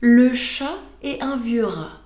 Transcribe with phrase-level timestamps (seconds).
[0.00, 2.00] Le chat et un vieux rat.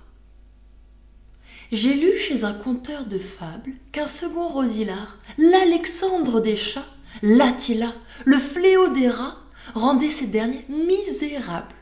[1.71, 6.87] J'ai lu chez un conteur de fables qu'un second Rodilard, l'Alexandre des chats,
[7.21, 7.93] l'Attila,
[8.25, 9.37] le fléau des rats,
[9.75, 11.75] rendait ces derniers misérables.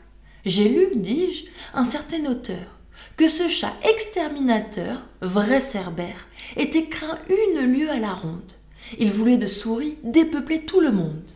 [0.44, 2.78] J'ai lu, dis-je, un certain auteur,
[3.16, 8.52] que ce chat exterminateur, vrai cerbère, était craint une lieue à la ronde.
[8.98, 11.30] Il voulait de souris dépeupler tout le monde.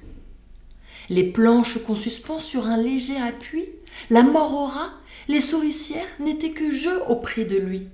[1.08, 3.64] Les planches qu'on suspend sur un léger appui,
[4.10, 4.92] la mort au rat,
[5.28, 7.88] les souricières n'étaient que jeu au prix de lui.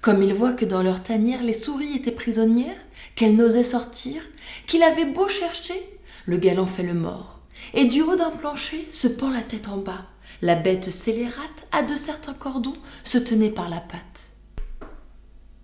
[0.00, 2.80] Comme il voit que dans leur tanière les souris étaient prisonnières,
[3.14, 4.22] qu'elles n'osaient sortir,
[4.66, 7.40] qu'il avait beau chercher, le galant fait le mort,
[7.74, 10.06] et du haut d'un plancher se pend la tête en bas.
[10.40, 14.32] La bête scélérate, à de certains cordons, se tenait par la patte.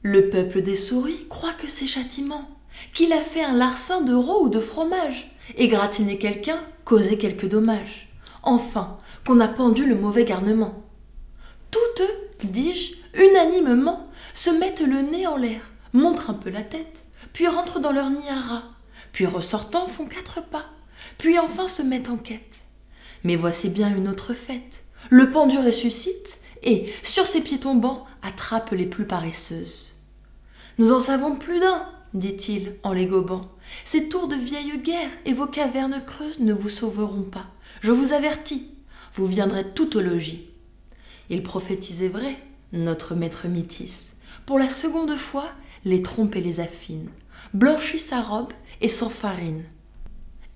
[0.02, 2.48] Le peuple des souris croit que c'est châtiment,
[2.92, 8.08] qu'il a fait un larcin de ou de fromage, égratigné quelqu'un, causé quelque dommage.
[8.44, 10.84] Enfin, qu'on a pendu le mauvais garnement.
[11.70, 12.02] Toutes,
[12.44, 15.60] dis-je, unanimement, se mettent le nez en l'air,
[15.92, 18.70] montrent un peu la tête, puis rentrent dans leur nid à rats,
[19.12, 20.66] puis ressortant font quatre pas,
[21.18, 22.64] puis enfin se mettent en quête.
[23.24, 24.84] Mais voici bien une autre fête.
[25.10, 29.94] Le pendu ressuscite et, sur ses pieds tombants, attrape les plus paresseuses.
[30.78, 33.50] Nous en savons plus d'un, dit-il en les gobant.
[33.84, 37.46] Ces tours de vieille guerre et vos cavernes creuses ne vous sauveront pas.
[37.80, 38.68] Je vous avertis,
[39.14, 40.46] vous viendrez tout au logis.
[41.28, 42.36] Il prophétisait vrai,
[42.72, 44.12] notre maître Mythis.
[44.46, 45.50] Pour la seconde fois,
[45.84, 47.08] les trompe et les affine,
[47.52, 49.64] blanchit sa robe et s'enfarine.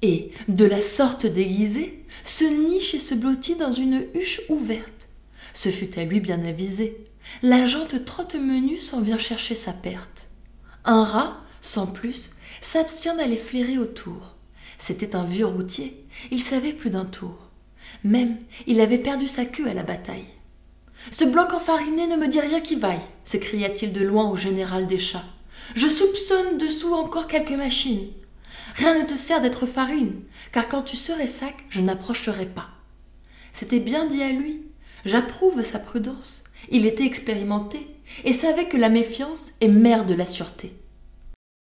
[0.02, 5.08] Et, de la sorte déguisé, se niche et se blottit dans une huche ouverte.
[5.52, 7.04] Ce fut à lui bien avisé.
[7.42, 10.28] La jante trotte menu s'en vient chercher sa perte.
[10.84, 14.34] Un rat, sans plus, s'abstient d'aller flairer autour.
[14.78, 17.36] C'était un vieux routier, il savait plus d'un tour.
[18.04, 20.24] Même, il avait perdu sa queue à la bataille.
[21.10, 24.98] Ce bloc enfariné ne me dit rien qui vaille, s'écria-t-il de loin au général des
[24.98, 25.24] chats.
[25.74, 28.08] Je soupçonne dessous encore quelques machines.
[28.76, 32.68] Rien ne te sert d'être farine, car quand tu serais sac, je n'approcherai pas.
[33.52, 34.62] C'était bien dit à lui.
[35.04, 36.44] J'approuve sa prudence.
[36.70, 37.86] Il était expérimenté
[38.24, 40.72] et savait que la méfiance est mère de la sûreté.